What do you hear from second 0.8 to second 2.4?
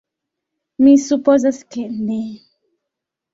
Mi supozas, ke ne.